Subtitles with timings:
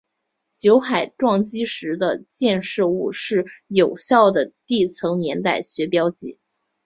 [0.51, 6.39] 酒海撞击时的溅射物是有效的地层年代学标记。